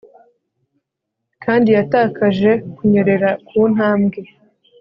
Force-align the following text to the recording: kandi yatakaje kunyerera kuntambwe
kandi 1.43 1.69
yatakaje 1.77 2.51
kunyerera 2.75 3.29
kuntambwe 3.47 4.19